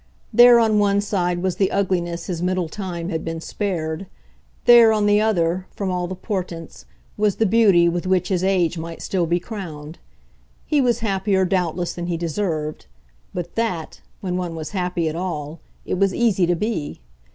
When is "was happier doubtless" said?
10.81-11.93